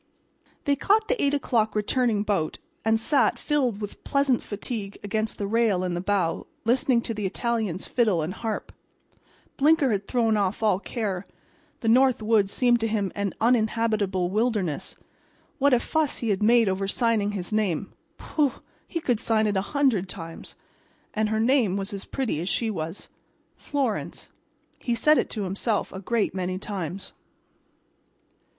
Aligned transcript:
They 0.63 0.75
caught 0.75 1.09
the 1.09 1.23
eight 1.23 1.35
o'clock 1.35 1.75
returning 1.75 2.23
boat 2.23 2.57
and 2.83 2.99
sat, 2.99 3.37
filled 3.37 3.79
with 3.79 4.03
pleasant 4.03 4.41
fatigue, 4.41 4.97
against 5.03 5.37
the 5.37 5.45
rail 5.45 5.83
in 5.83 5.93
the 5.93 6.01
bow, 6.01 6.47
listening 6.65 7.01
to 7.03 7.13
the 7.13 7.27
Italians' 7.27 7.87
fiddle 7.87 8.23
and 8.23 8.33
harp. 8.33 8.71
Blinker 9.57 9.91
had 9.91 10.07
thrown 10.07 10.37
off 10.37 10.63
all 10.63 10.79
care. 10.79 11.27
The 11.81 11.87
North 11.87 12.19
Woods 12.19 12.51
seemed 12.51 12.79
to 12.79 12.87
him 12.87 13.11
an 13.13 13.35
uninhabitable 13.39 14.31
wilderness. 14.31 14.95
What 15.59 15.71
a 15.71 15.79
fuss 15.79 16.17
he 16.17 16.29
had 16.29 16.41
made 16.41 16.67
over 16.67 16.87
signing 16.87 17.33
his 17.33 17.53
name—pooh! 17.53 18.53
he 18.87 19.01
could 19.01 19.19
sign 19.19 19.45
it 19.45 19.55
a 19.55 19.61
hundred 19.61 20.09
times. 20.09 20.55
And 21.13 21.29
her 21.29 21.39
name 21.39 21.77
was 21.77 21.93
as 21.93 22.05
pretty 22.05 22.41
as 22.41 22.49
she 22.49 22.71
was—"Florence," 22.71 24.31
he 24.79 24.95
said 24.95 25.19
it 25.19 25.29
to 25.29 25.43
himself 25.43 25.93
a 25.93 26.01
great 26.01 26.33
many 26.33 26.57
times. 26.57 27.13